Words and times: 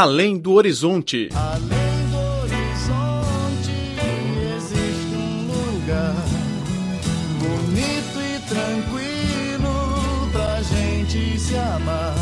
Além 0.00 0.38
do 0.38 0.52
Horizonte. 0.52 1.28
Além 1.34 2.06
do 2.12 2.18
horizonte 2.44 3.72
existe 4.56 5.16
um 5.16 5.48
lugar 5.48 6.14
bonito 7.40 8.20
e 8.20 8.38
tranquilo 8.48 10.30
pra 10.30 10.62
gente 10.62 11.40
se 11.40 11.56
amar. 11.56 12.14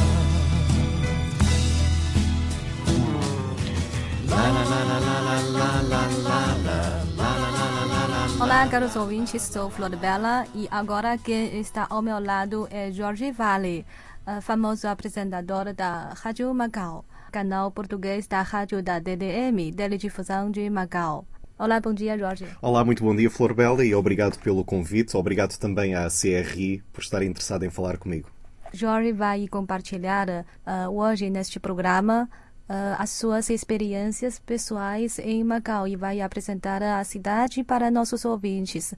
Olá, 8.41 8.67
caros 8.69 8.97
ouvintes, 8.97 9.43
sou 9.43 9.69
Flor 9.69 9.95
Bela 9.97 10.47
e 10.55 10.67
agora 10.71 11.19
quem 11.19 11.61
está 11.61 11.87
ao 11.91 12.01
meu 12.01 12.19
lado 12.19 12.67
é 12.71 12.91
Jorge 12.91 13.33
Vale, 13.33 13.79
eh, 13.79 14.16
famoso 14.43 14.89
apresentador 14.89 15.73
da 15.73 16.13
Rádio 16.15 16.53
Macau, 16.55 17.05
canal 17.31 17.71
português 17.71 18.27
da 18.27 18.43
Rádio 18.43 18.83
da 18.83 18.99
DDM, 18.99 19.73
Teledifusão 19.75 20.51
de 20.51 20.69
Macau. 20.69 21.27
Olá, 21.59 21.81
bom 21.81 21.95
dia, 21.95 22.19
Jorge. 22.19 22.47
Olá, 22.61 22.85
muito 22.85 23.03
bom 23.03 23.17
dia, 23.17 23.31
Flor 23.31 23.55
Bela, 23.55 23.85
e 23.85 23.95
obrigado 23.95 24.39
pelo 24.41 24.63
convite. 24.65 25.17
Obrigado 25.17 25.57
também 25.59 25.95
à 25.95 26.07
CRI 26.09 26.83
por 26.93 27.01
estar 27.01 27.23
interessada 27.23 27.65
em 27.65 27.71
falar 27.71 27.97
comigo. 27.97 28.29
Jorge 28.73 29.13
vai 29.13 29.49
compartilhar 29.49 30.29
eh, 30.29 30.45
hoje 30.89 31.31
neste 31.31 31.59
programa 31.59 32.29
uh, 32.69 32.97
as 32.99 33.11
suas 33.11 33.49
experiências 33.49 34.39
pessoais 34.39 35.19
em 35.19 35.43
Macau 35.43 35.89
e 35.89 35.97
vai 35.97 36.21
apresentar 36.21 36.83
a 36.83 37.03
cidade 37.05 37.65
para 37.65 37.91
nossos 37.91 38.25
ouvintes. 38.25 38.95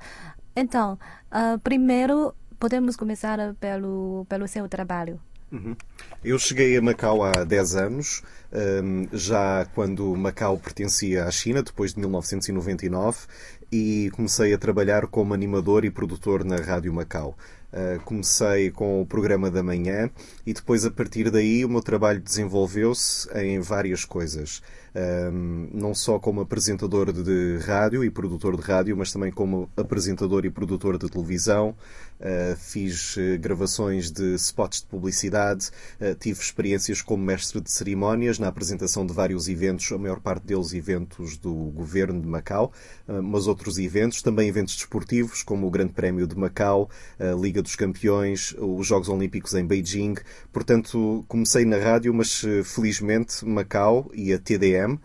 Então, 0.56 0.98
uh, 1.30 1.58
primeiro 1.60 2.34
podemos 2.58 2.96
começar 2.96 3.54
pelo, 3.60 4.26
pelo 4.28 4.48
seu 4.48 4.68
trabalho. 4.68 5.20
Uhum. 5.50 5.74
Eu 6.22 6.38
cheguei 6.38 6.76
a 6.76 6.82
Macau 6.82 7.22
há 7.22 7.44
10 7.44 7.76
anos, 7.76 8.22
um, 8.52 9.06
já 9.12 9.64
quando 9.74 10.14
Macau 10.14 10.58
pertencia 10.58 11.24
à 11.24 11.30
China, 11.30 11.62
depois 11.62 11.94
de 11.94 12.00
1999, 12.00 13.26
e 13.72 14.10
comecei 14.14 14.52
a 14.52 14.58
trabalhar 14.58 15.06
como 15.06 15.32
animador 15.32 15.84
e 15.84 15.90
produtor 15.90 16.44
na 16.44 16.56
Rádio 16.56 16.92
Macau. 16.92 17.36
Uh, 17.70 18.00
comecei 18.02 18.70
com 18.70 19.02
o 19.02 19.06
programa 19.06 19.50
da 19.50 19.62
manhã 19.62 20.10
e 20.46 20.54
depois, 20.54 20.86
a 20.86 20.90
partir 20.90 21.30
daí, 21.30 21.66
o 21.66 21.68
meu 21.68 21.82
trabalho 21.82 22.18
desenvolveu-se 22.18 23.28
em 23.38 23.60
várias 23.60 24.06
coisas. 24.06 24.62
Um, 24.96 25.68
não 25.72 25.94
só 25.94 26.18
como 26.18 26.40
apresentador 26.40 27.12
de 27.12 27.58
rádio 27.58 28.02
e 28.02 28.10
produtor 28.10 28.56
de 28.56 28.62
rádio, 28.62 28.96
mas 28.96 29.12
também 29.12 29.30
como 29.30 29.68
apresentador 29.76 30.46
e 30.46 30.50
produtor 30.50 30.96
de 30.96 31.10
televisão. 31.10 31.76
Uh, 32.18 32.56
fiz 32.56 33.16
gravações 33.38 34.10
de 34.10 34.34
spots 34.34 34.80
de 34.80 34.86
publicidade, 34.86 35.70
tive 36.18 36.40
experiências 36.40 37.00
como 37.00 37.22
mestre 37.22 37.60
de 37.60 37.70
cerimónias 37.70 38.40
na 38.40 38.48
apresentação 38.48 39.06
de 39.06 39.12
vários 39.12 39.46
eventos, 39.46 39.92
a 39.92 39.98
maior 39.98 40.18
parte 40.18 40.44
deles 40.44 40.72
eventos 40.72 41.36
do 41.36 41.54
governo 41.54 42.20
de 42.20 42.26
Macau, 42.26 42.72
mas 43.22 43.46
outros 43.46 43.78
eventos, 43.78 44.20
também 44.20 44.48
eventos 44.48 44.74
desportivos, 44.74 45.44
como 45.44 45.68
o 45.68 45.70
Grande 45.70 45.92
Prémio 45.92 46.26
de 46.26 46.36
Macau, 46.36 46.90
a 47.20 47.34
Liga 47.58 47.62
dos 47.62 47.74
Campeões, 47.74 48.54
os 48.56 48.86
Jogos 48.86 49.08
Olímpicos 49.08 49.52
em 49.54 49.66
Beijing. 49.66 50.14
Portanto, 50.52 51.24
comecei 51.26 51.64
na 51.64 51.76
rádio, 51.76 52.14
mas 52.14 52.44
felizmente 52.64 53.44
Macau 53.44 54.10
e 54.14 54.32
a 54.32 54.38
TDM 54.38 54.96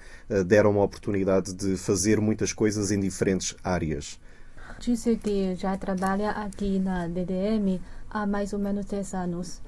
deram 0.46 0.72
uma 0.72 0.84
oportunidade 0.84 1.54
de 1.54 1.76
fazer 1.78 2.22
muitas 2.22 2.54
coisas 2.54 2.92
em 2.92 3.00
diferentes 3.00 3.56
áreas. 3.64 4.20
Disse 4.80 5.16
que 5.16 5.56
já 5.56 5.76
trabalha 5.78 6.30
aqui 6.30 6.78
na 6.78 7.08
DDM 7.08 7.80
há 8.08 8.28
mais 8.28 8.54
ou 8.54 8.60
menos 8.60 8.86
10 8.86 9.14
anos. 9.16 9.62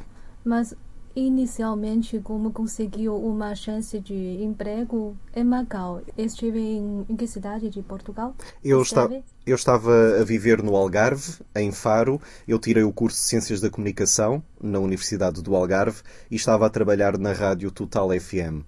Mas 0.44 0.76
inicialmente 1.16 2.20
como 2.20 2.52
conseguiu 2.52 3.16
uma 3.16 3.56
chance 3.56 4.00
de 4.00 4.44
emprego 4.44 5.16
em 5.34 5.44
Macau? 5.44 6.02
Estive 6.18 6.60
em, 6.60 7.06
em 7.08 7.16
que 7.16 7.26
cidade 7.26 7.70
de 7.70 7.82
Portugal? 7.82 8.36
Eu, 8.64 8.82
está, 8.82 9.10
eu 9.46 9.56
estava 9.56 10.20
a 10.20 10.24
viver 10.24 10.62
no 10.62 10.76
Algarve, 10.76 11.40
em 11.56 11.72
Faro. 11.72 12.20
Eu 12.48 12.60
tirei 12.60 12.84
o 12.84 12.92
curso 12.92 13.18
de 13.18 13.24
Ciências 13.24 13.62
da 13.62 13.70
Comunicação 13.70 14.44
na 14.62 14.80
Universidade 14.80 15.42
do 15.42 15.56
Algarve 15.56 16.02
e 16.30 16.36
estava 16.36 16.66
a 16.66 16.70
trabalhar 16.70 17.18
na 17.18 17.32
rádio 17.32 17.72
Total 17.72 18.10
FM. 18.10 18.64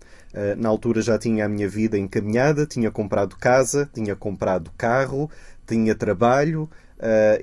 Na 0.58 0.70
altura 0.70 1.02
já 1.02 1.18
tinha 1.18 1.46
a 1.46 1.50
minha 1.50 1.68
vida 1.68 1.98
encaminhada, 1.98 2.66
tinha 2.66 2.92
comprado 2.92 3.36
casa, 3.36 3.90
tinha 3.92 4.16
comprado 4.16 4.72
carro, 4.78 5.30
tinha 5.66 5.96
trabalho 5.96 6.70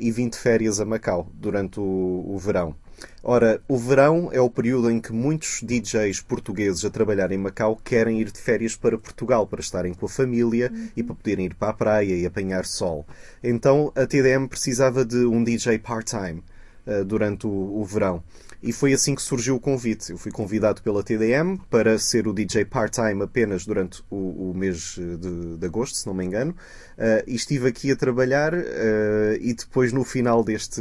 e 0.01 0.11
vim 0.11 0.29
de 0.29 0.39
férias 0.39 0.81
a 0.81 0.85
Macau 0.85 1.29
durante 1.35 1.81
o, 1.81 2.25
o 2.29 2.39
verão. 2.39 2.75
Ora, 3.23 3.61
o 3.67 3.79
verão 3.79 4.29
é 4.33 4.41
o 4.41 4.51
período 4.51 4.91
em 4.91 5.01
que 5.01 5.13
muitos 5.13 5.61
DJs 5.63 6.21
portugueses 6.21 6.85
a 6.85 6.91
trabalhar 6.91 7.33
em 7.33 7.39
Macau 7.39 7.81
querem 7.83 8.21
ir 8.21 8.31
de 8.31 8.39
férias 8.39 8.77
para 8.77 8.99
Portugal 8.99 9.47
para 9.47 9.61
estarem 9.61 9.95
com 9.95 10.05
a 10.07 10.09
família 10.09 10.71
uhum. 10.73 10.89
e 10.97 11.03
para 11.03 11.15
poderem 11.15 11.47
ir 11.47 11.55
para 11.55 11.71
a 11.71 11.75
praia 11.75 12.15
e 12.15 12.27
apanhar 12.27 12.67
sol. 12.67 13.07
Então 13.43 13.91
a 13.97 14.07
TDM 14.07 14.47
precisava 14.47 15.05
de 15.05 15.25
um 15.25 15.43
DJ 15.43 15.79
part-time 15.79 16.43
uh, 16.87 17.05
durante 17.05 17.47
o, 17.47 17.51
o 17.51 17.85
verão. 17.85 18.23
E 18.63 18.73
foi 18.73 18.95
assim 18.95 19.15
que 19.15 19.21
surgiu 19.21 19.57
o 19.57 19.61
convite. 19.61 20.11
Eu 20.11 20.17
fui 20.17 20.33
convidado 20.33 20.81
pela 20.81 21.03
TDM 21.03 21.59
para 21.69 21.99
ser 21.99 22.27
o 22.27 22.33
DJ 22.33 22.65
part-time 22.65 23.23
apenas 23.23 23.67
durante 23.67 24.03
o, 24.11 24.51
o 24.51 24.55
mês 24.55 24.97
de, 24.97 25.59
de, 25.59 25.67
agosto, 25.67 25.99
se 25.99 26.07
não 26.07 26.15
me 26.15 26.25
engano. 26.25 26.53
Uh, 26.97 27.23
e 27.27 27.35
estive 27.35 27.69
aqui 27.69 27.93
a 27.93 27.97
trabalhar 27.97 28.55
uh, 28.55 29.37
e 29.39 29.53
depois 29.53 29.93
no 29.93 30.03
final 30.03 30.43
deste, 30.43 30.81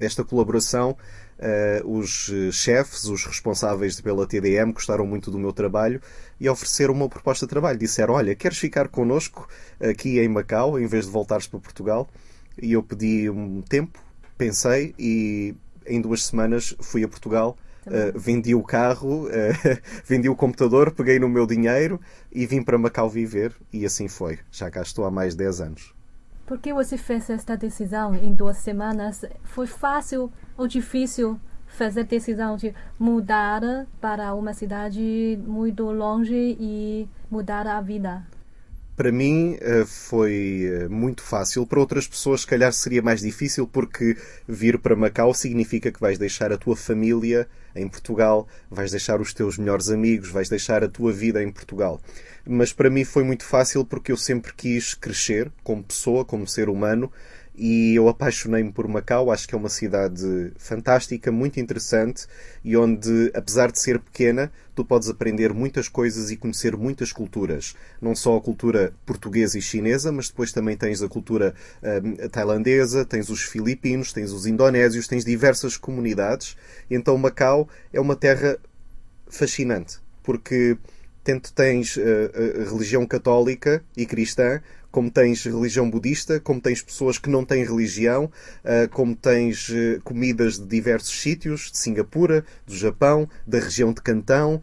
desta 0.00 0.24
colaboração 0.24 0.96
Uh, 1.40 1.96
os 1.98 2.30
chefes, 2.52 3.04
os 3.04 3.24
responsáveis 3.24 3.98
pela 3.98 4.26
TDM, 4.26 4.72
gostaram 4.72 5.06
muito 5.06 5.30
do 5.30 5.38
meu 5.38 5.54
trabalho 5.54 5.98
e 6.38 6.46
ofereceram 6.50 6.92
uma 6.92 7.08
proposta 7.08 7.46
de 7.46 7.50
trabalho. 7.50 7.78
Disseram: 7.78 8.12
Olha, 8.12 8.34
queres 8.34 8.58
ficar 8.58 8.88
connosco 8.88 9.48
aqui 9.80 10.20
em 10.20 10.28
Macau 10.28 10.78
em 10.78 10.86
vez 10.86 11.06
de 11.06 11.10
voltares 11.10 11.46
para 11.46 11.58
Portugal? 11.58 12.10
E 12.60 12.74
eu 12.74 12.82
pedi 12.82 13.30
um 13.30 13.62
tempo, 13.62 13.98
pensei 14.36 14.94
e 14.98 15.54
em 15.86 15.98
duas 15.98 16.26
semanas 16.26 16.76
fui 16.78 17.02
a 17.04 17.08
Portugal. 17.08 17.56
Uh, 17.86 18.18
vendi 18.18 18.54
o 18.54 18.62
carro, 18.62 19.26
uh, 19.26 19.30
vendi 20.04 20.28
o 20.28 20.36
computador, 20.36 20.92
peguei 20.92 21.18
no 21.18 21.30
meu 21.30 21.46
dinheiro 21.46 21.98
e 22.30 22.44
vim 22.44 22.62
para 22.62 22.76
Macau 22.76 23.08
viver. 23.08 23.54
E 23.72 23.86
assim 23.86 24.08
foi. 24.08 24.38
Já 24.52 24.70
cá 24.70 24.82
estou 24.82 25.06
há 25.06 25.10
mais 25.10 25.32
de 25.32 25.38
10 25.38 25.60
anos. 25.62 25.99
Por 26.50 26.58
que 26.58 26.72
você 26.72 26.98
fez 26.98 27.30
esta 27.30 27.56
decisão 27.56 28.12
em 28.12 28.34
duas 28.34 28.56
semanas? 28.56 29.24
Foi 29.44 29.68
fácil 29.68 30.32
ou 30.58 30.66
difícil 30.66 31.38
fazer 31.68 32.00
a 32.00 32.02
decisão 32.02 32.56
de 32.56 32.74
mudar 32.98 33.86
para 34.00 34.34
uma 34.34 34.52
cidade 34.52 35.38
muito 35.46 35.84
longe 35.92 36.56
e 36.58 37.08
mudar 37.30 37.68
a 37.68 37.80
vida? 37.80 38.26
Para 39.00 39.10
mim 39.10 39.56
foi 39.86 40.86
muito 40.90 41.22
fácil. 41.22 41.66
Para 41.66 41.80
outras 41.80 42.06
pessoas, 42.06 42.42
se 42.42 42.46
calhar 42.46 42.70
seria 42.70 43.00
mais 43.00 43.22
difícil, 43.22 43.66
porque 43.66 44.14
vir 44.46 44.78
para 44.78 44.94
Macau 44.94 45.32
significa 45.32 45.90
que 45.90 45.98
vais 45.98 46.18
deixar 46.18 46.52
a 46.52 46.58
tua 46.58 46.76
família 46.76 47.48
em 47.74 47.88
Portugal, 47.88 48.46
vais 48.70 48.90
deixar 48.90 49.18
os 49.18 49.32
teus 49.32 49.56
melhores 49.56 49.88
amigos, 49.88 50.28
vais 50.28 50.50
deixar 50.50 50.84
a 50.84 50.88
tua 50.88 51.12
vida 51.12 51.42
em 51.42 51.50
Portugal 51.50 51.98
mas 52.46 52.72
para 52.72 52.90
mim 52.90 53.04
foi 53.04 53.22
muito 53.22 53.44
fácil 53.44 53.84
porque 53.84 54.12
eu 54.12 54.16
sempre 54.16 54.52
quis 54.54 54.94
crescer 54.94 55.52
como 55.62 55.82
pessoa, 55.82 56.24
como 56.24 56.46
ser 56.46 56.68
humano, 56.68 57.12
e 57.60 57.94
eu 57.94 58.08
apaixonei-me 58.08 58.72
por 58.72 58.88
Macau. 58.88 59.30
Acho 59.30 59.46
que 59.46 59.54
é 59.54 59.58
uma 59.58 59.68
cidade 59.68 60.50
fantástica, 60.56 61.30
muito 61.30 61.60
interessante 61.60 62.26
e 62.64 62.74
onde, 62.74 63.30
apesar 63.34 63.70
de 63.70 63.78
ser 63.78 63.98
pequena, 63.98 64.50
tu 64.74 64.82
podes 64.82 65.10
aprender 65.10 65.52
muitas 65.52 65.86
coisas 65.86 66.30
e 66.30 66.38
conhecer 66.38 66.74
muitas 66.74 67.12
culturas. 67.12 67.76
Não 68.00 68.16
só 68.16 68.38
a 68.38 68.40
cultura 68.40 68.94
portuguesa 69.04 69.58
e 69.58 69.62
chinesa, 69.62 70.10
mas 70.10 70.30
depois 70.30 70.52
também 70.52 70.74
tens 70.74 71.02
a 71.02 71.08
cultura 71.08 71.54
um, 71.82 72.28
tailandesa, 72.28 73.04
tens 73.04 73.28
os 73.28 73.42
filipinos, 73.42 74.10
tens 74.10 74.32
os 74.32 74.46
indonésios, 74.46 75.06
tens 75.06 75.22
diversas 75.22 75.76
comunidades. 75.76 76.56
Então 76.90 77.18
Macau 77.18 77.68
é 77.92 78.00
uma 78.00 78.16
terra 78.16 78.56
fascinante 79.28 79.98
porque 80.22 80.76
tanto 81.22 81.52
tens 81.52 81.96
uh, 81.96 82.00
religião 82.70 83.06
católica 83.06 83.82
e 83.96 84.06
cristã, 84.06 84.60
como 84.90 85.10
tens 85.10 85.44
religião 85.44 85.88
budista, 85.88 86.40
como 86.40 86.60
tens 86.60 86.82
pessoas 86.82 87.18
que 87.18 87.30
não 87.30 87.44
têm 87.44 87.64
religião, 87.64 88.24
uh, 88.24 88.88
como 88.90 89.14
tens 89.14 89.68
uh, 89.68 90.00
comidas 90.02 90.58
de 90.58 90.66
diversos 90.66 91.20
sítios, 91.20 91.70
de 91.70 91.78
Singapura, 91.78 92.44
do 92.66 92.76
Japão, 92.76 93.28
da 93.46 93.58
região 93.58 93.92
de 93.92 94.02
Cantão, 94.02 94.62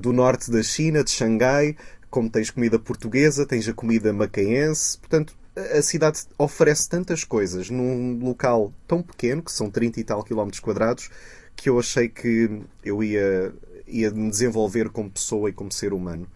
do 0.00 0.12
norte 0.12 0.50
da 0.50 0.62
China, 0.62 1.02
de 1.02 1.10
Xangai, 1.10 1.76
como 2.10 2.30
tens 2.30 2.50
comida 2.50 2.78
portuguesa, 2.78 3.44
tens 3.44 3.68
a 3.68 3.72
comida 3.72 4.12
macaense. 4.12 4.98
Portanto, 4.98 5.36
a 5.56 5.82
cidade 5.82 6.20
oferece 6.38 6.88
tantas 6.88 7.24
coisas 7.24 7.70
num 7.70 8.18
local 8.22 8.72
tão 8.86 9.02
pequeno, 9.02 9.42
que 9.42 9.50
são 9.50 9.70
30 9.70 10.00
e 10.00 10.04
tal 10.04 10.22
quilómetros 10.22 10.60
quadrados, 10.60 11.10
que 11.56 11.68
eu 11.70 11.78
achei 11.78 12.08
que 12.08 12.60
eu 12.84 13.02
ia 13.02 13.52
e 13.86 14.04
a 14.04 14.10
me 14.10 14.30
desenvolver 14.30 14.88
como 14.90 15.10
pessoa 15.10 15.48
e 15.48 15.52
como 15.52 15.72
ser 15.72 15.92
humano. 15.92 16.26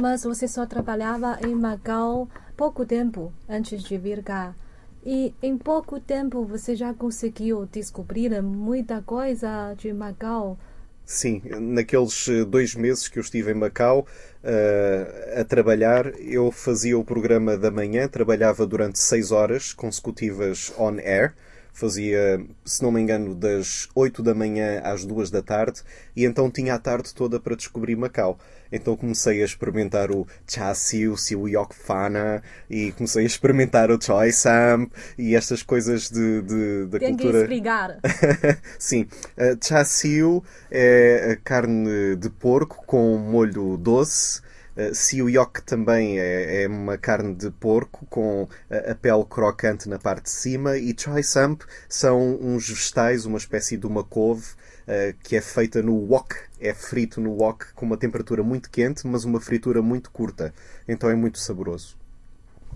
Mas 0.00 0.24
você 0.24 0.46
só 0.46 0.66
trabalhava 0.66 1.38
em 1.46 1.54
Macau 1.54 2.28
pouco 2.56 2.84
tempo 2.84 3.32
antes 3.48 3.82
de 3.82 3.96
vir 3.96 4.22
cá. 4.22 4.54
E 5.04 5.32
em 5.42 5.56
pouco 5.56 6.00
tempo 6.00 6.44
você 6.44 6.74
já 6.74 6.92
conseguiu 6.92 7.66
descobrir 7.66 8.42
muita 8.42 9.00
coisa 9.00 9.74
de 9.74 9.92
Macau. 9.92 10.58
Sim, 11.04 11.40
naqueles 11.58 12.28
eh, 12.28 12.44
dois 12.44 12.74
meses 12.74 13.08
que 13.08 13.18
eu 13.18 13.22
estive 13.22 13.52
em 13.52 13.54
Macau 13.54 14.06
uh, 14.44 15.40
a 15.40 15.44
trabalhar, 15.44 16.12
eu 16.20 16.52
fazia 16.52 16.98
o 16.98 17.04
programa 17.04 17.56
da 17.56 17.70
manhã, 17.70 18.06
trabalhava 18.06 18.66
durante 18.66 18.98
seis 18.98 19.32
horas 19.32 19.72
consecutivas 19.72 20.70
on 20.76 20.98
air 20.98 21.34
fazia, 21.78 22.44
se 22.64 22.82
não 22.82 22.90
me 22.90 23.00
engano, 23.00 23.34
das 23.34 23.88
8 23.94 24.22
da 24.22 24.34
manhã 24.34 24.80
às 24.82 25.04
2 25.04 25.30
da 25.30 25.40
tarde 25.40 25.82
e 26.16 26.24
então 26.24 26.50
tinha 26.50 26.74
a 26.74 26.78
tarde 26.78 27.14
toda 27.14 27.38
para 27.38 27.54
descobrir 27.54 27.96
Macau. 27.96 28.38
Então 28.70 28.96
comecei 28.96 29.40
a 29.40 29.44
experimentar 29.44 30.10
o 30.10 30.26
Cha 30.46 30.74
Siu, 30.74 31.16
Siu 31.16 31.48
Yok 31.48 31.74
Fana 31.74 32.42
e 32.68 32.92
comecei 32.92 33.22
a 33.22 33.26
experimentar 33.26 33.90
o 33.90 34.02
Choi 34.02 34.32
Sam 34.32 34.88
e 35.16 35.34
estas 35.34 35.62
coisas 35.62 36.10
de, 36.10 36.42
de, 36.42 36.86
da 36.86 36.98
Tem 36.98 37.10
cultura. 37.10 37.32
que 37.32 37.38
explicar. 37.38 37.98
Sim, 38.78 39.06
uh, 39.36 39.64
Cha 39.64 39.84
Siu 39.84 40.44
é 40.70 41.32
a 41.32 41.36
carne 41.36 42.16
de 42.16 42.28
porco 42.28 42.84
com 42.86 43.16
molho 43.16 43.76
doce 43.78 44.42
Uh, 44.78 44.94
Siuyok 44.94 45.60
também 45.62 46.20
é, 46.20 46.62
é, 46.62 46.68
uma 46.68 46.96
carne 46.96 47.34
de 47.34 47.50
porco 47.50 48.06
com 48.06 48.46
a, 48.70 48.92
a, 48.92 48.94
pele 48.94 49.24
crocante 49.24 49.88
na 49.88 49.98
parte 49.98 50.24
de 50.24 50.30
cima 50.30 50.78
e 50.78 50.94
Choi 50.96 51.24
Samp 51.24 51.62
são 51.88 52.38
uns 52.40 52.68
vegetais, 52.68 53.26
uma 53.26 53.38
espécie 53.38 53.76
de 53.76 53.88
uma 53.88 54.04
couve 54.04 54.52
uh, 54.86 55.18
que 55.24 55.34
é 55.34 55.40
feita 55.40 55.82
no 55.82 55.96
wok, 55.96 56.32
é 56.60 56.72
frito 56.72 57.20
no 57.20 57.32
wok 57.32 57.72
com 57.74 57.86
uma 57.86 57.96
temperatura 57.96 58.44
muito 58.44 58.70
quente, 58.70 59.04
mas 59.04 59.24
uma 59.24 59.40
fritura 59.40 59.82
muito 59.82 60.12
curta. 60.12 60.54
Então 60.86 61.10
é 61.10 61.16
muito 61.16 61.40
saboroso. 61.40 61.96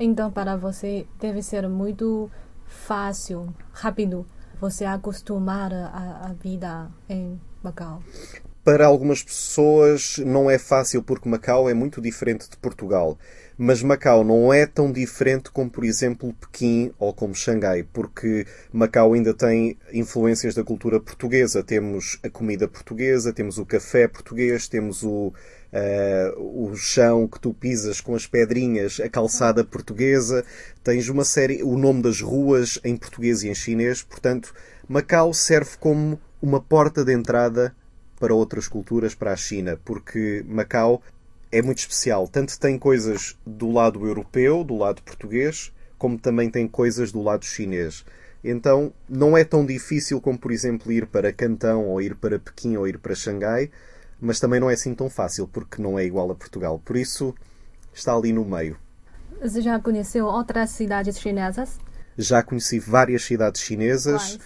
Então 0.00 0.28
para 0.28 0.56
você 0.56 1.06
deve 1.20 1.40
ser 1.40 1.68
muito 1.68 2.28
fácil, 2.66 3.54
rápido, 3.72 4.26
você 4.60 4.84
acostumar 4.84 5.72
a, 5.72 6.30
a 6.30 6.32
vida 6.32 6.90
em 7.08 7.40
Macau. 7.62 8.02
Para 8.64 8.86
algumas 8.86 9.24
pessoas 9.24 10.18
não 10.18 10.48
é 10.48 10.56
fácil 10.56 11.02
porque 11.02 11.28
Macau 11.28 11.68
é 11.68 11.74
muito 11.74 12.00
diferente 12.00 12.48
de 12.48 12.56
Portugal. 12.56 13.18
Mas 13.58 13.82
Macau 13.82 14.22
não 14.22 14.52
é 14.52 14.66
tão 14.66 14.92
diferente 14.92 15.50
como, 15.50 15.68
por 15.68 15.84
exemplo, 15.84 16.32
Pequim 16.34 16.92
ou 16.96 17.12
como 17.12 17.34
Xangai, 17.34 17.82
porque 17.82 18.46
Macau 18.72 19.14
ainda 19.14 19.34
tem 19.34 19.76
influências 19.92 20.54
da 20.54 20.62
cultura 20.62 21.00
portuguesa. 21.00 21.62
Temos 21.64 22.20
a 22.22 22.30
comida 22.30 22.68
portuguesa, 22.68 23.32
temos 23.32 23.58
o 23.58 23.66
café 23.66 24.06
português, 24.06 24.68
temos 24.68 25.02
o, 25.02 25.32
uh, 25.72 26.64
o 26.64 26.76
chão 26.76 27.26
que 27.26 27.40
tu 27.40 27.52
pisas 27.52 28.00
com 28.00 28.14
as 28.14 28.28
pedrinhas, 28.28 29.00
a 29.00 29.08
calçada 29.08 29.64
portuguesa, 29.64 30.44
tens 30.84 31.08
uma 31.08 31.24
série, 31.24 31.64
o 31.64 31.76
nome 31.76 32.00
das 32.00 32.20
ruas 32.20 32.78
em 32.84 32.96
português 32.96 33.42
e 33.42 33.48
em 33.48 33.54
chinês. 33.56 34.02
Portanto, 34.02 34.54
Macau 34.88 35.34
serve 35.34 35.76
como 35.80 36.16
uma 36.40 36.60
porta 36.60 37.04
de 37.04 37.12
entrada 37.12 37.74
para 38.22 38.32
outras 38.32 38.68
culturas, 38.68 39.16
para 39.16 39.32
a 39.32 39.36
China, 39.36 39.76
porque 39.84 40.44
Macau 40.46 41.02
é 41.50 41.60
muito 41.60 41.78
especial. 41.78 42.28
Tanto 42.28 42.56
tem 42.56 42.78
coisas 42.78 43.36
do 43.44 43.72
lado 43.72 44.06
europeu, 44.06 44.62
do 44.62 44.76
lado 44.76 45.02
português, 45.02 45.72
como 45.98 46.16
também 46.16 46.48
tem 46.48 46.68
coisas 46.68 47.10
do 47.10 47.20
lado 47.20 47.44
chinês. 47.44 48.04
Então 48.44 48.92
não 49.08 49.36
é 49.36 49.42
tão 49.42 49.66
difícil 49.66 50.20
como, 50.20 50.38
por 50.38 50.52
exemplo, 50.52 50.92
ir 50.92 51.04
para 51.06 51.32
Cantão, 51.32 51.84
ou 51.88 52.00
ir 52.00 52.14
para 52.14 52.38
Pequim, 52.38 52.76
ou 52.76 52.86
ir 52.86 52.96
para 52.96 53.12
Xangai, 53.12 53.72
mas 54.20 54.38
também 54.38 54.60
não 54.60 54.70
é 54.70 54.74
assim 54.74 54.94
tão 54.94 55.10
fácil, 55.10 55.48
porque 55.48 55.82
não 55.82 55.98
é 55.98 56.04
igual 56.04 56.30
a 56.30 56.34
Portugal. 56.36 56.80
Por 56.84 56.96
isso, 56.96 57.34
está 57.92 58.14
ali 58.14 58.32
no 58.32 58.44
meio. 58.44 58.76
Você 59.42 59.60
já 59.60 59.80
conheceu 59.80 60.26
outras 60.26 60.70
cidades 60.70 61.18
chinesas? 61.18 61.80
Já 62.16 62.40
conheci 62.40 62.78
várias 62.78 63.24
cidades 63.24 63.62
chinesas. 63.62 64.34
Uh, 64.34 64.40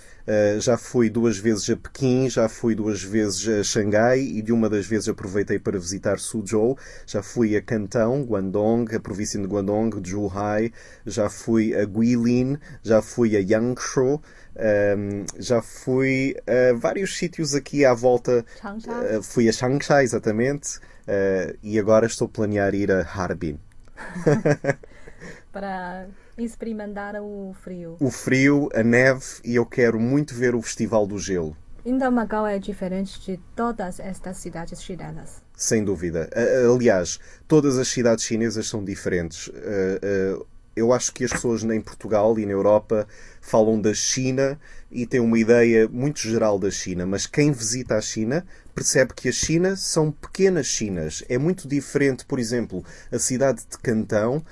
já 0.61 0.77
fui 0.77 1.09
duas 1.09 1.39
vezes 1.39 1.71
a 1.71 1.77
Pequim, 1.77 2.29
já 2.29 2.49
fui 2.49 2.75
duas 2.75 3.03
vezes 3.03 3.49
a 3.49 3.63
Xangai 3.63 4.21
e 4.21 4.43
de 4.43 4.53
uma 4.53 4.69
das 4.69 4.87
vezes 4.87 5.09
aproveitei 5.09 5.59
para 5.59 5.79
visitar 5.79 6.19
Suzhou. 6.19 6.77
Já 7.07 7.23
fui 7.23 7.57
a 7.57 7.63
Cantão, 7.63 8.23
Guangdong, 8.23 8.95
a 8.95 9.01
província 9.01 9.41
de 9.41 9.47
Guangdong, 9.47 9.91
Zhuhai. 10.05 10.73
Já 11.05 11.29
fui 11.29 11.75
a 11.75 11.85
Guilin, 11.85 12.59
já 12.83 13.01
fui 13.01 13.37
a 13.37 13.41
Yangshuo. 13.41 14.17
Um, 14.17 14.21
ehm, 14.57 15.25
já 15.39 15.61
fui 15.61 16.35
a 16.47 16.75
vários 16.75 17.17
sítios 17.17 17.55
aqui 17.55 17.85
à 17.85 17.95
volta. 17.95 18.45
Uh, 18.65 19.23
fui 19.23 19.49
a 19.49 19.53
Changsha, 19.53 20.03
exatamente. 20.03 20.79
Uh, 21.07 21.57
e 21.63 21.79
agora 21.79 22.07
estou 22.07 22.27
a 22.27 22.29
planear 22.29 22.75
ir 22.75 22.91
a 22.91 23.03
Harbin. 23.03 23.59
para 25.53 26.07
experimentar 26.39 27.15
o 27.21 27.55
frio. 27.63 27.97
O 28.01 28.11
frio, 28.11 28.69
a 28.75 28.83
neve 28.83 29.25
e 29.45 29.55
eu 29.55 29.65
quero 29.65 29.99
muito 29.99 30.35
ver 30.35 30.55
o 30.55 30.63
Festival 30.63 31.07
do 31.07 31.19
Gelo. 31.19 31.57
Então 31.85 32.11
Macau 32.11 32.47
é 32.47 32.59
diferente 32.59 33.21
de 33.21 33.41
todas 33.55 34.01
estas 34.01 34.39
cidades 34.39 34.83
chinesas. 34.83 35.41
Sem 35.57 35.85
dúvida. 35.85 36.29
Aliás, 36.75 37.21
todas 37.47 37.79
as 37.79 37.87
cidades 37.89 38.25
chinesas 38.25 38.67
são 38.67 38.85
diferentes. 38.85 39.49
Eu 40.77 40.93
acho 40.93 41.11
que 41.11 41.25
as 41.25 41.33
pessoas 41.33 41.65
em 41.65 41.81
Portugal 41.81 42.39
e 42.39 42.45
na 42.45 42.53
Europa 42.53 43.09
falam 43.41 43.81
da 43.81 43.95
China 43.95 44.61
e 44.91 45.07
têm 45.07 45.21
uma 45.21 45.39
ideia 45.39 45.89
muito 45.89 46.21
geral 46.21 46.59
da 46.59 46.71
China, 46.71 47.07
mas 47.07 47.27
quem 47.27 47.51
visita 47.51 47.97
a 47.97 48.01
China 48.03 48.47
percebe 48.75 49.15
que 49.15 49.27
a 49.27 49.33
China 49.33 49.75
são 49.75 50.13
pequenas 50.13 50.67
Chinas. 50.67 51.25
É 51.31 51.39
muito 51.39 51.67
diferente, 51.67 52.27
por 52.27 52.39
exemplo, 52.39 52.85
a 53.11 53.19
cidade 53.19 53.63
de 53.71 53.79
Cantão 53.79 54.37
uh, 54.37 54.45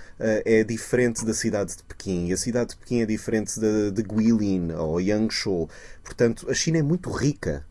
é 0.47 0.65
diferente 0.65 1.26
da 1.26 1.35
cidade 1.35 1.76
de 1.76 1.82
Pequim, 1.82 2.29
e 2.29 2.32
a 2.32 2.38
cidade 2.38 2.70
de 2.70 2.77
Pequim 2.77 3.03
é 3.03 3.06
diferente 3.06 3.61
de, 3.61 3.91
de 3.91 4.03
Guilin 4.03 4.73
ou 4.73 4.99
Yangshuo. 4.99 5.69
Portanto, 6.03 6.47
a 6.49 6.55
China 6.55 6.79
é 6.79 6.82
muito 6.82 7.11
rica. 7.11 7.67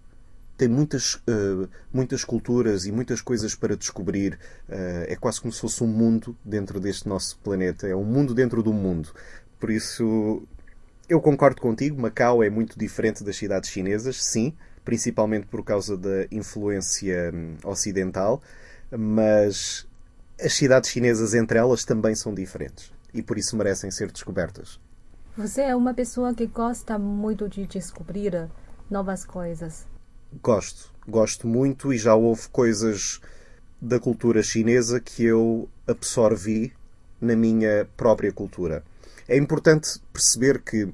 Tem 0.63 0.69
muitas, 0.69 1.15
uh, 1.15 1.67
muitas 1.91 2.23
culturas 2.23 2.85
e 2.85 2.91
muitas 2.93 3.19
coisas 3.19 3.53
para 3.53 3.75
descobrir. 3.75 4.39
Uh, 4.69 5.03
é 5.09 5.15
quase 5.17 5.41
como 5.41 5.51
se 5.51 5.59
fosse 5.59 5.83
um 5.83 5.87
mundo 5.87 6.37
dentro 6.41 6.79
deste 6.79 7.05
nosso 7.05 7.37
planeta. 7.39 7.85
É 7.85 7.93
um 7.93 8.05
mundo 8.05 8.33
dentro 8.33 8.63
do 8.63 8.71
mundo. 8.71 9.09
Por 9.59 9.69
isso, 9.69 10.41
eu 11.09 11.19
concordo 11.19 11.61
contigo. 11.61 12.01
Macau 12.01 12.41
é 12.41 12.49
muito 12.49 12.79
diferente 12.79 13.25
das 13.25 13.35
cidades 13.35 13.69
chinesas, 13.69 14.23
sim 14.23 14.53
principalmente 14.85 15.47
por 15.47 15.65
causa 15.65 15.97
da 15.97 16.27
influência 16.31 17.31
hum, 17.33 17.55
ocidental, 17.63 18.41
mas 18.89 19.85
as 20.41 20.53
cidades 20.53 20.89
chinesas 20.89 21.33
entre 21.33 21.57
elas 21.57 21.83
também 21.83 22.15
são 22.15 22.33
diferentes 22.33 22.91
e 23.13 23.21
por 23.21 23.37
isso 23.37 23.55
merecem 23.55 23.91
ser 23.91 24.11
descobertas. 24.11 24.79
Você 25.37 25.61
é 25.61 25.75
uma 25.75 25.93
pessoa 25.93 26.33
que 26.33 26.45
gosta 26.45 26.97
muito 26.99 27.49
de 27.49 27.65
descobrir 27.65 28.49
novas 28.89 29.25
coisas. 29.25 29.92
Gosto, 30.41 30.91
gosto 31.07 31.47
muito 31.47 31.93
e 31.93 31.97
já 31.97 32.15
houve 32.15 32.47
coisas 32.49 33.19
da 33.81 33.99
cultura 33.99 34.41
chinesa 34.41 34.99
que 34.99 35.23
eu 35.23 35.67
absorvi 35.87 36.73
na 37.19 37.35
minha 37.35 37.87
própria 37.97 38.31
cultura. 38.31 38.83
É 39.27 39.37
importante 39.37 39.99
perceber 40.11 40.61
que 40.61 40.87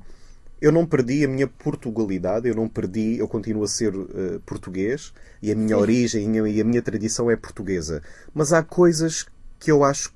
eu 0.62 0.72
não 0.72 0.86
perdi 0.86 1.24
a 1.24 1.27
minha 1.27 1.48
Portugalidade, 1.48 2.48
eu 2.48 2.55
não 2.55 2.67
perdi, 2.67 3.17
eu 3.17 3.27
continuo 3.27 3.63
a 3.63 3.67
ser 3.67 3.96
uh, 3.96 4.39
português 4.46 5.13
e 5.41 5.51
a 5.51 5.55
minha 5.55 5.75
Sim. 5.75 5.81
origem 5.81 6.36
e 6.36 6.62
a 6.62 6.63
minha 6.63 6.81
tradição 6.81 7.31
é 7.31 7.36
portuguesa. 7.36 8.01
Mas 8.34 8.51
há 8.51 8.62
coisas 8.62 9.25
que 9.58 9.72
eu 9.72 9.84
acho 9.84 10.13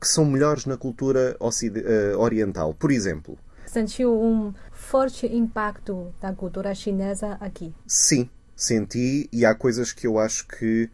que 0.00 0.08
são 0.08 0.24
melhores 0.24 0.66
na 0.66 0.76
cultura 0.76 1.36
uh, 1.38 2.18
oriental. 2.18 2.74
Por 2.74 2.90
exemplo, 2.90 3.38
sentiu 3.66 4.12
um 4.12 4.52
forte 4.72 5.26
impacto 5.26 6.12
da 6.20 6.32
cultura 6.32 6.74
chinesa 6.74 7.36
aqui? 7.40 7.74
Sim, 7.86 8.28
senti 8.54 9.28
e 9.32 9.44
há 9.44 9.54
coisas 9.54 9.92
que 9.92 10.06
eu 10.06 10.18
acho 10.18 10.46
que 10.46 10.90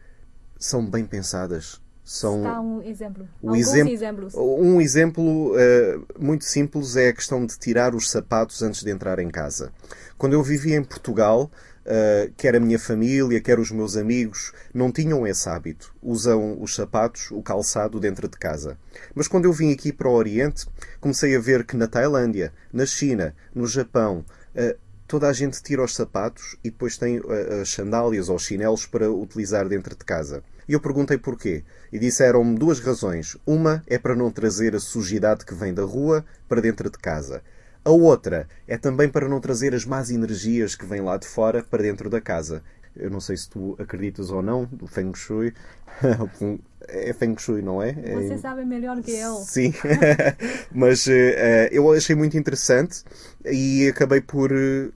são 0.57 0.85
bem 0.85 1.05
pensadas 1.05 1.81
são 2.09 2.39
Está 2.39 2.59
um 2.59 2.81
exemplo. 2.81 3.29
Um 3.41 3.49
Alguns 3.49 3.67
exemplo, 3.67 3.93
exemplos. 3.93 4.33
Um 4.33 4.81
exemplo 4.81 5.53
uh, 5.53 6.05
muito 6.19 6.43
simples 6.43 6.95
é 6.95 7.09
a 7.09 7.13
questão 7.13 7.45
de 7.45 7.55
tirar 7.59 7.93
os 7.93 8.09
sapatos 8.09 8.63
antes 8.63 8.83
de 8.83 8.89
entrar 8.89 9.19
em 9.19 9.29
casa. 9.29 9.71
Quando 10.17 10.33
eu 10.33 10.41
vivia 10.41 10.75
em 10.75 10.83
Portugal, 10.83 11.51
uh, 11.85 12.33
quer 12.35 12.55
a 12.55 12.59
minha 12.59 12.79
família, 12.79 13.39
quer 13.39 13.59
os 13.59 13.69
meus 13.69 13.95
amigos, 13.95 14.51
não 14.73 14.91
tinham 14.91 15.27
esse 15.27 15.47
hábito. 15.47 15.93
Usam 16.01 16.59
os 16.59 16.73
sapatos, 16.73 17.29
o 17.29 17.43
calçado 17.43 17.99
dentro 17.99 18.27
de 18.27 18.39
casa. 18.39 18.75
Mas 19.13 19.27
quando 19.27 19.45
eu 19.45 19.53
vim 19.53 19.71
aqui 19.71 19.93
para 19.93 20.09
o 20.09 20.13
Oriente, 20.13 20.65
comecei 20.99 21.35
a 21.35 21.39
ver 21.39 21.63
que 21.63 21.77
na 21.77 21.87
Tailândia, 21.87 22.51
na 22.73 22.87
China, 22.87 23.35
no 23.53 23.67
Japão, 23.67 24.25
uh, 24.55 24.75
toda 25.09 25.27
a 25.27 25.33
gente 25.33 25.61
tira 25.63 25.83
os 25.83 25.95
sapatos 25.95 26.55
e 26.63 26.69
depois 26.69 26.95
tem 26.95 27.19
as 27.59 27.69
sandálias 27.69 28.29
ou 28.29 28.35
os 28.35 28.43
chinelos 28.43 28.85
para 28.85 29.11
utilizar 29.11 29.67
dentro 29.67 29.95
de 29.95 30.05
casa. 30.05 30.43
E 30.67 30.73
eu 30.73 30.79
perguntei 30.79 31.17
porquê. 31.17 31.63
E 31.91 31.97
disseram-me 31.97 32.55
duas 32.55 32.79
razões. 32.79 33.35
Uma 33.43 33.83
é 33.87 33.97
para 33.97 34.15
não 34.15 34.29
trazer 34.29 34.75
a 34.75 34.79
sujidade 34.79 35.43
que 35.43 35.55
vem 35.55 35.73
da 35.73 35.81
rua 35.81 36.23
para 36.47 36.61
dentro 36.61 36.91
de 36.91 36.97
casa. 36.99 37.41
A 37.83 37.89
outra 37.89 38.47
é 38.67 38.77
também 38.77 39.09
para 39.09 39.27
não 39.27 39.41
trazer 39.41 39.73
as 39.73 39.83
más 39.83 40.11
energias 40.11 40.75
que 40.75 40.85
vêm 40.85 41.01
lá 41.01 41.17
de 41.17 41.27
fora 41.27 41.63
para 41.63 41.81
dentro 41.81 42.07
da 42.07 42.21
casa. 42.21 42.61
Eu 42.95 43.09
não 43.09 43.19
sei 43.19 43.35
se 43.35 43.49
tu 43.49 43.75
acreditas 43.79 44.29
ou 44.29 44.43
não 44.43 44.65
do 44.65 44.85
Feng 44.85 45.11
Shui. 45.15 45.55
é 46.87 47.13
Feng 47.13 47.35
Shui, 47.39 47.63
não 47.63 47.81
é? 47.81 47.93
Você 47.93 48.33
é... 48.33 48.37
sabe 48.37 48.63
melhor 48.63 49.01
que 49.01 49.11
eu. 49.11 49.37
Sim, 49.37 49.73
mas 50.71 51.07
uh, 51.07 51.71
eu 51.71 51.91
achei 51.91 52.15
muito 52.15 52.37
interessante 52.37 53.03
e 53.43 53.87
acabei 53.87 54.21
por 54.21 54.51
uh, 54.51 54.93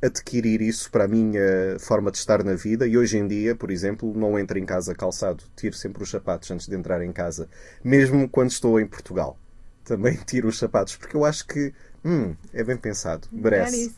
adquirir 0.00 0.60
isso 0.60 0.90
para 0.90 1.04
a 1.04 1.08
minha 1.08 1.78
forma 1.78 2.10
de 2.10 2.18
estar 2.18 2.44
na 2.44 2.54
vida 2.54 2.86
e 2.86 2.96
hoje 2.96 3.16
em 3.16 3.26
dia, 3.26 3.54
por 3.54 3.70
exemplo, 3.70 4.12
não 4.16 4.38
entro 4.38 4.58
em 4.58 4.64
casa 4.64 4.94
calçado, 4.94 5.44
tiro 5.56 5.74
sempre 5.74 6.02
os 6.02 6.10
sapatos 6.10 6.50
antes 6.50 6.66
de 6.66 6.76
entrar 6.76 7.02
em 7.02 7.12
casa, 7.12 7.48
mesmo 7.82 8.28
quando 8.28 8.50
estou 8.50 8.78
em 8.78 8.86
Portugal. 8.86 9.38
Também 9.84 10.16
tiro 10.26 10.48
os 10.48 10.58
sapatos 10.58 10.96
porque 10.96 11.16
eu 11.16 11.24
acho 11.24 11.46
que 11.46 11.72
hum, 12.04 12.34
é 12.52 12.62
bem 12.62 12.76
pensado, 12.76 13.28
merece. 13.32 13.94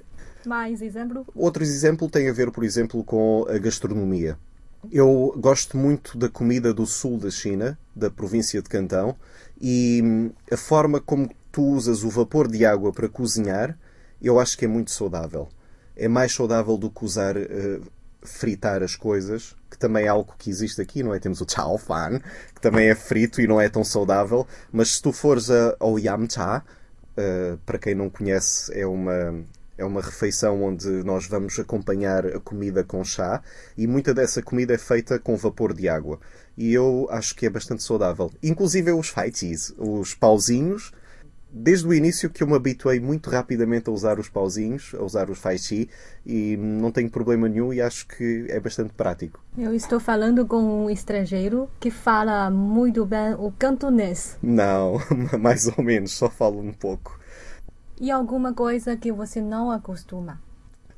Mais 0.47 0.81
exemplo? 0.81 1.27
Outros 1.35 1.69
exemplos 1.69 2.11
têm 2.11 2.29
a 2.29 2.33
ver, 2.33 2.51
por 2.51 2.65
exemplo, 2.65 3.03
com 3.03 3.45
a 3.49 3.59
gastronomia. 3.59 4.39
Eu 4.91 5.35
gosto 5.37 5.77
muito 5.77 6.17
da 6.17 6.29
comida 6.29 6.73
do 6.73 6.87
sul 6.87 7.19
da 7.19 7.31
China, 7.31 7.77
da 7.95 8.09
província 8.09 8.63
de 8.63 8.69
Cantão, 8.69 9.17
e 9.61 10.01
hum, 10.03 10.31
a 10.51 10.57
forma 10.57 11.01
como 11.01 11.29
tu 11.51 11.63
usas 11.63 12.05
o 12.05 12.09
vapor 12.09 12.47
de 12.49 12.65
água 12.65 12.93
para 12.93 13.09
cozinhar, 13.09 13.77
eu 14.23 14.39
acho 14.39 14.57
que 14.57 14.65
é 14.65 14.69
muito 14.69 14.93
saudável. 14.93 15.49
É 15.99 16.09
mais 16.09 16.33
saudável 16.33 16.79
do 16.79 16.89
que 16.89 17.05
usar 17.05 17.37
uh, 17.37 17.83
fritar 18.23 18.83
as 18.83 18.97
coisas, 18.97 19.55
que 19.71 19.79
também 19.79 20.05
é 20.05 20.09
algo 20.09 20.35
que 20.39 20.49
existe 20.49 20.81
aqui, 20.81 21.03
não 21.03 21.13
é? 21.13 21.19
Temos 21.19 21.41
o 21.41 21.47
chao 21.49 21.77
fan, 21.77 22.21
que 22.55 22.61
também 22.61 22.89
é 22.89 22.95
frito 22.95 23.41
e 23.41 23.47
não 23.47 23.61
é 23.61 23.69
tão 23.69 23.85
saudável, 23.85 24.47
mas 24.73 24.97
se 24.97 25.03
tu 25.03 25.13
fores 25.13 25.51
a, 25.51 25.77
ao 25.79 25.99
yam 25.99 26.29
cha, 26.31 26.63
uh, 27.17 27.59
para 27.67 27.79
quem 27.79 27.95
não 27.95 28.09
conhece, 28.09 28.73
é 28.79 28.87
uma, 28.87 29.45
é 29.77 29.85
uma 29.85 30.01
refeição 30.01 30.63
onde 30.63 30.89
nós 31.05 31.27
vamos 31.27 31.59
acompanhar 31.59 32.27
a 32.27 32.41
comida 32.41 32.83
com 32.83 33.05
chá 33.05 33.43
e 33.77 33.87
muita 33.87 34.13
dessa 34.13 34.43
comida 34.43 34.75
é 34.75 34.79
feita 34.79 35.19
com 35.19 35.37
vapor 35.37 35.73
de 35.73 35.89
água. 35.89 36.19
E 36.57 36.73
eu 36.75 37.07
acho 37.11 37.37
que 37.37 37.47
é 37.47 37.51
bastante 37.51 37.85
saudável. 37.85 38.33
Inclusive 38.43 38.91
os 38.91 39.09
faitis, 39.09 39.73
os 39.79 40.15
pauzinhos. 40.15 40.93
Desde 41.51 41.87
o 41.87 41.95
início 41.95 42.29
que 42.29 42.43
eu 42.43 42.47
me 42.47 42.55
habituei 42.55 43.01
muito 43.01 43.31
rapidamente 43.31 43.89
a 43.89 43.93
usar 43.93 44.19
os 44.19 44.29
pauzinhos, 44.29 44.95
a 44.95 45.03
usar 45.03 45.31
os 45.31 45.39
faichi, 45.39 45.89
e 46.25 46.57
não 46.59 46.93
tenho 46.93 47.11
problema 47.11 47.49
nenhum 47.49 47.73
e 47.73 47.81
acho 47.81 48.07
que 48.07 48.47
é 48.49 48.61
bastante 48.61 48.93
prático. 48.93 49.43
Eu 49.57 49.73
estou 49.75 49.99
falando 49.99 50.47
com 50.47 50.85
um 50.85 50.91
estrangeiro 50.91 51.69
que 51.81 51.91
fala 51.91 52.51
muito 52.51 53.07
bem 53.07 53.35
o 53.35 53.51
cantonês. 53.59 54.37
Não, 54.43 54.99
mais 55.41 55.67
ou 55.67 55.83
menos, 55.83 56.13
só 56.13 56.29
falo 56.29 56.61
um 56.61 56.73
pouco. 56.73 57.19
E 57.99 58.11
alguma 58.11 58.53
coisa 58.53 58.97
que 58.97 59.11
você 59.11 59.41
não 59.41 59.71
acostuma? 59.71 60.41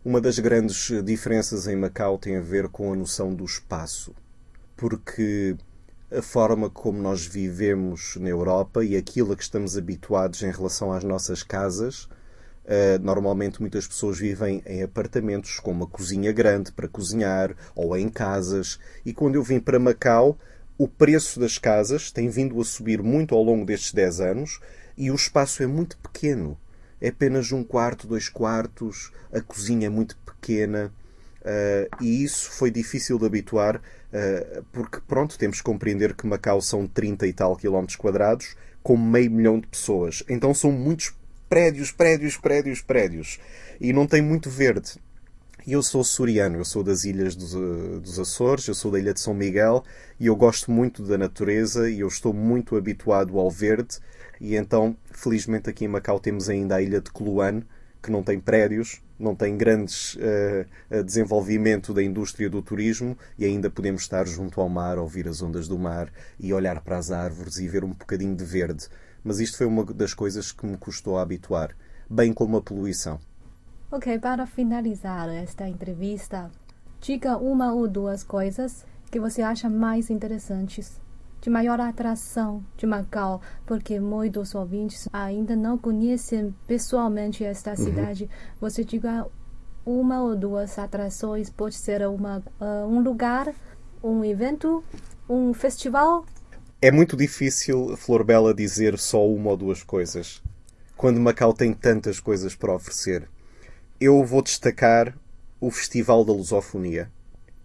Uma 0.04 0.20
das 0.20 0.38
grandes 0.38 0.90
diferenças 1.04 1.66
em 1.68 1.76
Macau 1.76 2.18
tem 2.18 2.36
a 2.36 2.40
ver 2.40 2.68
com 2.68 2.92
a 2.92 2.96
noção 2.96 3.32
do 3.34 3.44
espaço. 3.44 4.14
Porque 4.76 5.56
a 6.12 6.22
forma 6.22 6.68
como 6.68 7.00
nós 7.00 7.26
vivemos 7.26 8.16
na 8.16 8.28
Europa 8.28 8.84
e 8.84 8.96
aquilo 8.96 9.32
a 9.32 9.36
que 9.36 9.42
estamos 9.42 9.76
habituados 9.76 10.42
em 10.42 10.50
relação 10.50 10.92
às 10.92 11.04
nossas 11.04 11.42
casas, 11.42 12.08
Uh, 12.62 13.02
normalmente 13.02 13.60
muitas 13.60 13.88
pessoas 13.88 14.18
vivem 14.18 14.62
em 14.64 14.82
apartamentos 14.82 15.58
com 15.58 15.72
uma 15.72 15.88
cozinha 15.88 16.30
grande 16.30 16.70
para 16.70 16.86
cozinhar 16.86 17.56
ou 17.74 17.96
em 17.96 18.08
casas. 18.08 18.78
E 19.04 19.12
quando 19.12 19.34
eu 19.34 19.42
vim 19.42 19.58
para 19.58 19.78
Macau, 19.78 20.38
o 20.78 20.86
preço 20.86 21.40
das 21.40 21.58
casas 21.58 22.12
tem 22.12 22.28
vindo 22.28 22.60
a 22.60 22.64
subir 22.64 23.02
muito 23.02 23.34
ao 23.34 23.42
longo 23.42 23.64
destes 23.64 23.92
10 23.92 24.20
anos 24.20 24.60
e 24.96 25.10
o 25.10 25.16
espaço 25.16 25.64
é 25.64 25.66
muito 25.66 25.96
pequeno 25.98 26.56
é 27.00 27.08
apenas 27.08 27.50
um 27.50 27.64
quarto, 27.64 28.06
dois 28.06 28.28
quartos, 28.28 29.10
a 29.32 29.40
cozinha 29.40 29.86
é 29.86 29.90
muito 29.90 30.16
pequena. 30.18 30.92
Uh, 31.40 32.04
e 32.04 32.22
isso 32.22 32.50
foi 32.50 32.70
difícil 32.70 33.18
de 33.18 33.24
habituar, 33.24 33.80
porque, 34.72 35.00
pronto, 35.06 35.38
temos 35.38 35.58
que 35.58 35.64
compreender 35.64 36.14
que 36.14 36.26
Macau 36.26 36.60
são 36.60 36.86
30 36.86 37.26
e 37.26 37.32
tal 37.32 37.56
quilómetros 37.56 37.96
quadrados, 37.96 38.56
com 38.82 38.96
meio 38.96 39.30
milhão 39.30 39.60
de 39.60 39.66
pessoas. 39.66 40.22
Então 40.28 40.52
são 40.52 40.72
muitos 40.72 41.12
prédios, 41.48 41.90
prédios, 41.92 42.36
prédios, 42.36 42.80
prédios. 42.80 43.38
E 43.80 43.92
não 43.92 44.06
tem 44.06 44.22
muito 44.22 44.50
verde. 44.50 44.94
E 45.66 45.72
eu 45.72 45.82
sou 45.82 46.02
suriano, 46.02 46.56
eu 46.56 46.64
sou 46.64 46.82
das 46.82 47.04
ilhas 47.04 47.36
dos, 47.36 47.54
uh, 47.54 48.00
dos, 48.00 48.18
Açores, 48.18 48.66
eu 48.66 48.74
sou 48.74 48.90
da 48.90 48.98
ilha 48.98 49.12
de 49.12 49.20
São 49.20 49.34
Miguel 49.34 49.84
e 50.18 50.26
eu 50.26 50.34
gosto 50.34 50.70
muito 50.70 51.02
da 51.02 51.18
natureza 51.18 51.90
e 51.90 52.00
eu 52.00 52.08
estou 52.08 52.32
muito 52.32 52.76
habituado 52.76 53.38
ao 53.38 53.50
verde 53.50 53.98
e 54.40 54.56
então, 54.56 54.96
felizmente, 55.12 55.68
aqui 55.68 55.84
em 55.84 55.88
Macau 55.88 56.18
temos 56.18 56.48
ainda 56.48 56.76
a 56.76 56.82
ilha 56.82 57.00
de 57.00 57.10
Coluane, 57.10 57.62
que 58.02 58.10
não 58.10 58.22
tem 58.22 58.40
prédios, 58.40 59.02
não 59.18 59.34
tem 59.34 59.56
grandes 59.56 60.14
uh, 60.14 61.04
desenvolvimento 61.04 61.92
da 61.92 62.02
indústria 62.02 62.48
do 62.48 62.62
turismo 62.62 63.16
e 63.38 63.44
ainda 63.44 63.70
podemos 63.70 64.02
estar 64.02 64.26
junto 64.26 64.60
ao 64.60 64.68
mar, 64.68 64.98
ouvir 64.98 65.28
as 65.28 65.42
ondas 65.42 65.68
do 65.68 65.78
mar 65.78 66.10
e 66.38 66.52
olhar 66.52 66.80
para 66.80 66.96
as 66.96 67.10
árvores 67.10 67.58
e 67.58 67.68
ver 67.68 67.84
um 67.84 67.90
bocadinho 67.90 68.34
de 68.34 68.44
verde. 68.44 68.88
Mas 69.22 69.38
isto 69.40 69.58
foi 69.58 69.66
uma 69.66 69.84
das 69.84 70.14
coisas 70.14 70.50
que 70.50 70.64
me 70.66 70.78
custou 70.78 71.18
a 71.18 71.22
habituar, 71.22 71.76
bem 72.08 72.32
como 72.32 72.56
a 72.56 72.62
poluição. 72.62 73.20
Ok, 73.90 74.18
para 74.18 74.46
finalizar 74.46 75.28
esta 75.28 75.68
entrevista, 75.68 76.50
diga 77.00 77.36
uma 77.36 77.72
ou 77.74 77.88
duas 77.88 78.22
coisas 78.22 78.86
que 79.10 79.20
você 79.20 79.42
acha 79.42 79.68
mais 79.68 80.08
interessantes 80.08 81.00
de 81.40 81.48
maior 81.48 81.80
atração 81.80 82.62
de 82.76 82.86
Macau, 82.86 83.40
porque 83.66 83.98
muitos 83.98 84.54
ouvintes 84.54 85.08
ainda 85.12 85.56
não 85.56 85.78
conhecem 85.78 86.54
pessoalmente 86.66 87.44
esta 87.44 87.70
uhum. 87.70 87.76
cidade. 87.76 88.24
Uhum. 88.24 88.30
Você 88.60 88.84
diga 88.84 89.26
uma 89.84 90.22
ou 90.22 90.36
duas 90.36 90.78
atrações, 90.78 91.48
pode 91.48 91.76
ser 91.76 92.06
uma, 92.06 92.42
uh, 92.60 92.86
um 92.86 93.00
lugar, 93.00 93.52
um 94.02 94.24
evento, 94.24 94.84
um 95.28 95.54
festival? 95.54 96.24
É 96.82 96.90
muito 96.90 97.16
difícil, 97.16 97.96
Flor 97.96 98.24
Bela, 98.24 98.54
dizer 98.54 98.98
só 98.98 99.26
uma 99.26 99.50
ou 99.50 99.56
duas 99.56 99.82
coisas, 99.82 100.42
quando 100.96 101.20
Macau 101.20 101.52
tem 101.52 101.72
tantas 101.72 102.20
coisas 102.20 102.54
para 102.54 102.74
oferecer. 102.74 103.28
Eu 103.98 104.24
vou 104.24 104.42
destacar 104.42 105.14
o 105.60 105.70
Festival 105.70 106.24
da 106.24 106.32
Lusofonia 106.32 107.10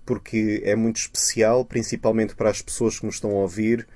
porque 0.06 0.62
é 0.64 0.76
muito 0.76 0.98
especial, 0.98 1.66
principalmente 1.66 2.36
para 2.36 2.50
as 2.50 2.62
pessoas 2.62 3.00
que 3.00 3.06
nos 3.06 3.16
estão 3.16 3.32
a 3.32 3.42
ouvir, 3.42 3.88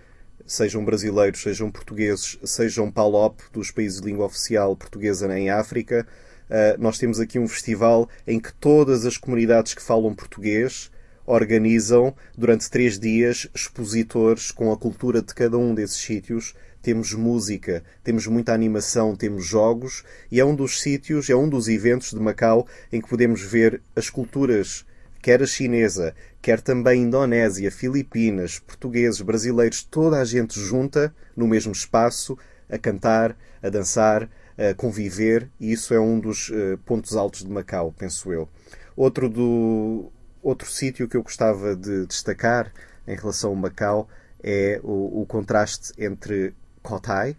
sejam 0.46 0.84
brasileiros, 0.84 1.42
sejam 1.42 1.70
portugueses, 1.70 2.38
sejam 2.44 2.92
PALOP 2.92 3.40
dos 3.54 3.70
países 3.72 4.02
de 4.02 4.08
língua 4.08 4.26
oficial 4.26 4.76
portuguesa 4.76 5.38
em 5.38 5.50
África. 5.50 6.08
Uh, 6.50 6.82
nós 6.82 6.98
temos 6.98 7.20
aqui 7.20 7.38
um 7.38 7.48
festival 7.48 8.10
em 8.26 8.40
que 8.40 8.52
todas 8.54 9.06
as 9.06 9.18
comunidades 9.18 9.76
que 9.76 9.82
falam 9.82 10.16
português 10.16 10.92
organizam 11.28 12.16
durante 12.36 12.68
três 12.72 12.98
dias 12.98 13.48
expositores 13.54 14.50
com 14.50 14.72
a 14.72 14.78
cultura 14.78 15.22
de 15.22 15.34
cada 15.36 15.60
um 15.60 15.76
desses 15.76 15.98
sítios. 15.98 16.56
Temos 16.82 17.14
música, 17.14 17.84
temos 18.04 18.26
muita 18.26 18.52
animação, 18.52 19.16
temos 19.16 19.46
jogos 19.46 20.04
e 20.32 20.40
é 20.40 20.46
um 20.46 20.56
dos 20.56 20.82
sítios, 20.82 21.30
é 21.30 21.36
um 21.36 21.48
dos 21.48 21.68
eventos 21.68 22.10
de 22.10 22.20
Macau 22.20 22.66
em 22.92 23.00
que 23.00 23.08
podemos 23.08 23.44
ver 23.44 23.80
as 23.96 24.10
culturas 24.10 24.86
quer 25.22 25.42
a 25.42 25.46
chinesa, 25.46 26.16
quer 26.42 26.62
também 26.62 27.04
Indonésia, 27.04 27.72
Filipinas, 27.72 28.60
portugueses, 28.60 29.22
brasileiros, 29.22 29.84
toda 29.84 30.20
a 30.20 30.26
gente 30.26 30.60
junta 30.60 31.14
no 31.36 31.48
mesmo 31.48 31.72
espaço 31.72 32.38
a 32.70 32.78
cantar, 32.78 33.36
a 33.62 33.70
dançar, 33.70 34.30
a 34.58 34.74
conviver, 34.74 35.50
e 35.60 35.72
isso 35.72 35.94
é 35.94 36.00
um 36.00 36.20
dos 36.20 36.50
uh, 36.50 36.78
pontos 36.86 37.16
altos 37.16 37.44
de 37.44 37.50
Macau, 37.50 37.94
penso 37.98 38.32
eu. 38.32 38.48
Outro 38.96 39.30
do 39.30 40.12
outro 40.42 40.70
sítio 40.70 41.08
que 41.08 41.18
eu 41.18 41.24
gostava 41.24 41.76
de 41.76 42.06
destacar 42.06 42.72
em 43.08 43.16
relação 43.16 43.52
a 43.52 43.56
Macau 43.56 44.08
é 44.42 44.80
o, 44.84 45.22
o 45.22 45.26
contraste 45.26 45.94
entre 45.98 46.54
Kotai, 46.82 47.36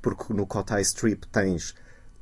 porque 0.00 0.32
no 0.32 0.46
Kotai 0.46 0.82
Strip 0.82 1.26
tens 1.28 1.74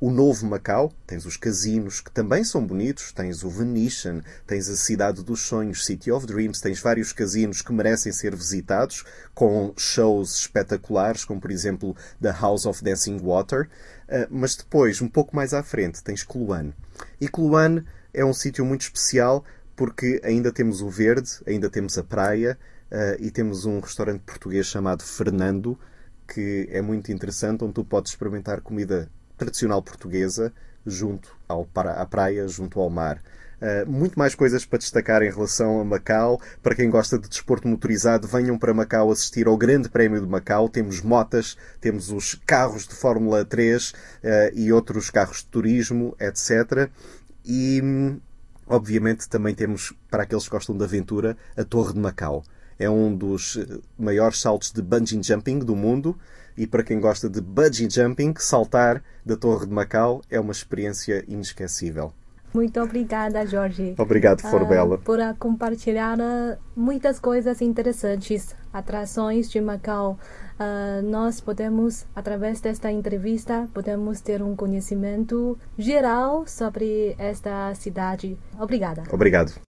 o 0.02 0.10
novo 0.10 0.44
Macau, 0.46 0.92
tens 1.06 1.24
os 1.24 1.36
casinos 1.36 2.00
que 2.00 2.10
também 2.10 2.42
são 2.42 2.66
bonitos, 2.66 3.12
tens 3.12 3.44
o 3.44 3.48
Venetian, 3.48 4.20
tens 4.44 4.68
a 4.68 4.74
Cidade 4.74 5.22
dos 5.22 5.42
Sonhos, 5.42 5.86
City 5.86 6.10
of 6.10 6.26
Dreams, 6.26 6.60
tens 6.60 6.80
vários 6.80 7.12
casinos 7.12 7.62
que 7.62 7.72
merecem 7.72 8.10
ser 8.10 8.34
visitados, 8.34 9.04
com 9.32 9.72
shows 9.76 10.38
espetaculares, 10.38 11.24
como 11.24 11.40
por 11.40 11.52
exemplo 11.52 11.94
The 12.20 12.32
House 12.32 12.66
of 12.66 12.82
Dancing 12.82 13.20
Water, 13.20 13.70
uh, 14.08 14.26
mas 14.28 14.56
depois, 14.56 15.00
um 15.00 15.06
pouco 15.06 15.36
mais 15.36 15.54
à 15.54 15.62
frente, 15.62 16.02
tens 16.02 16.24
Kluane. 16.24 16.74
E 17.20 17.28
Kluane 17.28 17.84
é 18.12 18.24
um 18.24 18.34
sítio 18.34 18.64
muito 18.64 18.80
especial 18.80 19.44
porque 19.76 20.20
ainda 20.24 20.50
temos 20.50 20.80
o 20.80 20.90
verde, 20.90 21.30
ainda 21.46 21.70
temos 21.70 21.96
a 21.96 22.02
praia 22.02 22.58
uh, 22.90 23.22
e 23.22 23.30
temos 23.30 23.66
um 23.66 23.78
restaurante 23.78 24.22
português 24.22 24.66
chamado 24.66 25.04
Fernando, 25.04 25.78
que 26.26 26.66
é 26.72 26.82
muito 26.82 27.12
interessante, 27.12 27.62
onde 27.62 27.74
tu 27.74 27.84
podes 27.84 28.10
experimentar 28.10 28.62
comida 28.62 29.08
tradicional 29.36 29.82
portuguesa 29.82 30.52
junto 30.86 31.34
ao, 31.48 31.68
à 31.74 32.06
praia, 32.06 32.46
junto 32.48 32.80
ao 32.80 32.90
mar. 32.90 33.22
Uh, 33.62 33.88
muito 33.88 34.18
mais 34.18 34.34
coisas 34.34 34.64
para 34.64 34.80
destacar 34.80 35.22
em 35.22 35.30
relação 35.30 35.80
a 35.80 35.84
Macau. 35.84 36.40
Para 36.60 36.74
quem 36.74 36.90
gosta 36.90 37.16
de 37.16 37.28
desporto 37.28 37.68
motorizado, 37.68 38.26
venham 38.26 38.58
para 38.58 38.74
Macau 38.74 39.12
assistir 39.12 39.46
ao 39.46 39.56
Grande 39.56 39.88
Prémio 39.88 40.20
de 40.20 40.26
Macau. 40.26 40.68
Temos 40.68 41.00
motas, 41.00 41.56
temos 41.80 42.10
os 42.10 42.34
carros 42.44 42.88
de 42.88 42.94
Fórmula 42.94 43.44
3 43.44 43.90
uh, 43.90 43.94
ah, 44.24 44.50
e 44.52 44.72
outros 44.72 45.10
carros 45.10 45.38
de 45.38 45.46
turismo, 45.46 46.16
etc. 46.18 46.90
E, 47.44 47.80
obviamente, 48.66 49.28
também 49.28 49.54
temos, 49.54 49.94
para 50.10 50.24
aqueles 50.24 50.44
que 50.44 50.50
gostam 50.50 50.76
de 50.76 50.82
aventura, 50.82 51.36
a 51.56 51.62
Torre 51.62 51.92
de 51.92 52.00
Macau. 52.00 52.42
É 52.78 52.88
um 52.88 53.14
dos 53.14 53.58
maiores 53.98 54.40
saltos 54.40 54.72
de 54.72 54.82
bungee 54.82 55.22
jumping 55.22 55.58
do 55.58 55.76
mundo 55.76 56.16
e 56.56 56.66
para 56.66 56.82
quem 56.82 57.00
gosta 57.00 57.28
de 57.28 57.40
bungee 57.40 57.88
jumping, 57.88 58.34
saltar 58.38 59.02
da 59.24 59.36
Torre 59.36 59.66
de 59.66 59.72
Macau 59.72 60.22
é 60.30 60.38
uma 60.38 60.52
experiência 60.52 61.24
inesquecível. 61.26 62.12
Muito 62.52 62.78
obrigada, 62.80 63.46
Jorge. 63.46 63.94
Obrigado, 63.96 64.42
Forbela. 64.42 64.96
Uh, 64.96 64.98
por 64.98 65.18
compartilhar 65.38 66.18
uh, 66.18 66.58
muitas 66.76 67.18
coisas 67.18 67.62
interessantes, 67.62 68.54
atrações 68.72 69.50
de 69.50 69.60
Macau. 69.60 70.18
Uh, 70.60 71.02
nós 71.02 71.40
podemos, 71.40 72.04
através 72.14 72.60
desta 72.60 72.92
entrevista, 72.92 73.68
podemos 73.72 74.20
ter 74.20 74.42
um 74.42 74.54
conhecimento 74.54 75.58
geral 75.78 76.46
sobre 76.46 77.14
esta 77.16 77.74
cidade. 77.74 78.36
Obrigada. 78.60 79.04
Obrigado. 79.10 79.54